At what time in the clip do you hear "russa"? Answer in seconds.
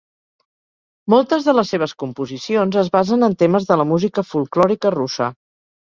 5.03-5.35